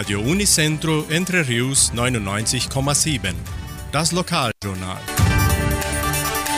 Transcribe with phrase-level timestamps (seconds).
[0.00, 3.34] Radio Unicentro Entre Rius 99,7.
[3.92, 4.96] Das Lokaljournal.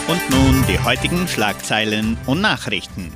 [0.06, 3.12] Und nun die heutigen Schlagzeilen und Nachrichten.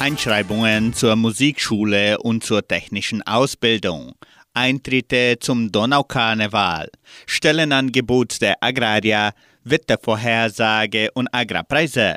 [0.00, 4.16] Einschreibungen zur Musikschule und zur technischen Ausbildung.
[4.52, 6.90] Eintritte zum Donaukarneval.
[7.26, 9.30] Stellenangebot der Agraria,
[9.62, 12.16] Wettervorhersage und Agrarpreise.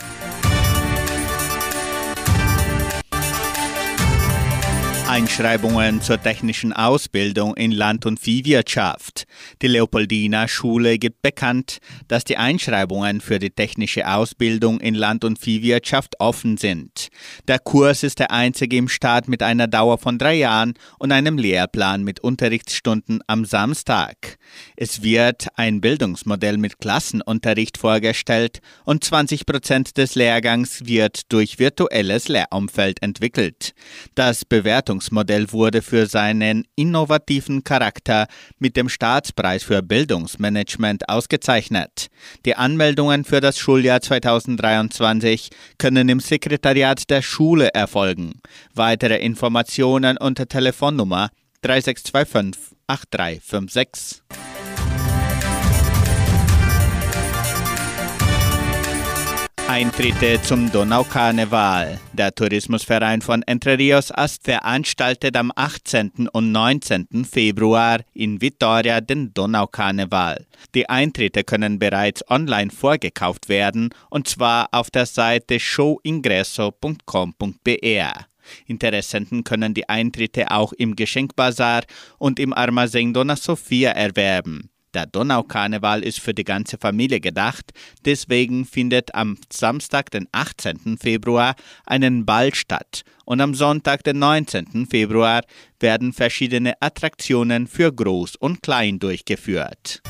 [5.11, 9.25] Einschreibungen zur technischen Ausbildung in Land- und Viehwirtschaft.
[9.61, 15.37] Die Leopoldina Schule gibt bekannt, dass die Einschreibungen für die technische Ausbildung in Land- und
[15.37, 17.09] Viehwirtschaft offen sind.
[17.49, 21.37] Der Kurs ist der einzige im Staat mit einer Dauer von drei Jahren und einem
[21.37, 24.37] Lehrplan mit Unterrichtsstunden am Samstag.
[24.77, 32.29] Es wird ein Bildungsmodell mit Klassenunterricht vorgestellt und 20 Prozent des Lehrgangs wird durch virtuelles
[32.29, 33.73] Lehrumfeld entwickelt.
[34.15, 38.27] Das Bewertungs Bildungsmodell wurde für seinen innovativen Charakter
[38.59, 42.07] mit dem Staatspreis für Bildungsmanagement ausgezeichnet.
[42.45, 45.49] Die Anmeldungen für das Schuljahr 2023
[45.79, 48.41] können im Sekretariat der Schule erfolgen.
[48.75, 51.29] Weitere Informationen unter Telefonnummer
[51.63, 54.40] 3625 8356.
[59.71, 61.97] Eintritte zum Donaukarneval.
[62.11, 66.27] Der Tourismusverein von Entre Rios Ast veranstaltet am 18.
[66.33, 67.23] und 19.
[67.23, 70.45] Februar in Vitoria den Donaukarneval.
[70.75, 78.25] Die Eintritte können bereits online vorgekauft werden und zwar auf der Seite showingresso.com.br.
[78.67, 81.83] Interessenten können die Eintritte auch im Geschenkbazar
[82.17, 84.70] und im Armazém Dona Sofia erwerben.
[84.93, 87.71] Der Donaukarneval ist für die ganze Familie gedacht,
[88.03, 90.97] deswegen findet am Samstag, den 18.
[90.99, 94.87] Februar, einen Ball statt und am Sonntag, den 19.
[94.89, 95.43] Februar,
[95.79, 100.01] werden verschiedene Attraktionen für Groß und Klein durchgeführt.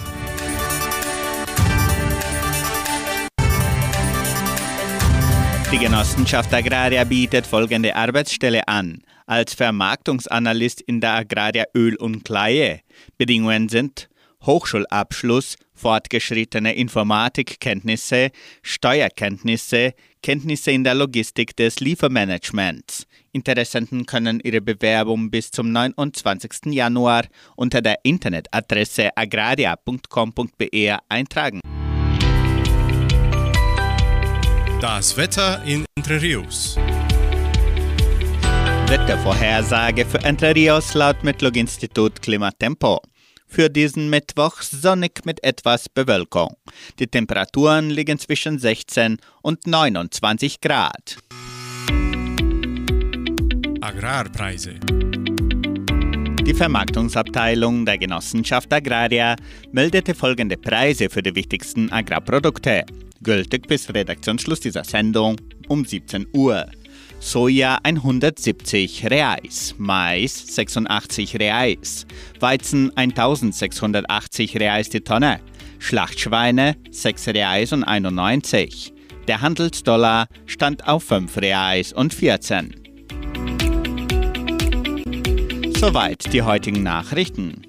[5.71, 9.03] Die Genossenschaft Agraria bietet folgende Arbeitsstelle an.
[9.27, 12.81] Als Vermarktungsanalyst in der Agraria Öl und Kleie.
[13.17, 14.09] Bedingungen sind
[14.46, 18.31] Hochschulabschluss, fortgeschrittene Informatikkenntnisse,
[18.62, 23.07] Steuerkenntnisse, Kenntnisse in der Logistik des Liefermanagements.
[23.31, 26.74] Interessenten können ihre Bewerbung bis zum 29.
[26.74, 27.25] Januar
[27.56, 31.59] unter der Internetadresse agraria.com.br eintragen.
[34.81, 36.75] Das Wetter in Entre Rios.
[38.88, 43.00] Wettervorhersage für Entre Rios laut Metlog-Institut Klimatempo.
[43.53, 46.56] Für diesen Mittwoch sonnig mit etwas Bewölkung.
[47.00, 51.17] Die Temperaturen liegen zwischen 16 und 29 Grad.
[53.81, 54.75] Agrarpreise.
[56.45, 59.35] Die Vermarktungsabteilung der Genossenschaft Agraria
[59.73, 62.85] meldete folgende Preise für die wichtigsten Agrarprodukte,
[63.22, 65.35] gültig bis Redaktionsschluss dieser Sendung
[65.67, 66.67] um 17 Uhr.
[67.21, 72.07] Soja 170 Reais, Mais 86 Reais,
[72.39, 75.39] Weizen 1680 Reais die Tonne,
[75.77, 78.91] Schlachtschweine 6 Reais und 91.
[79.27, 82.75] Der Handelsdollar stand auf 5 Reais und 14.
[85.77, 87.61] Soweit die heutigen Nachrichten.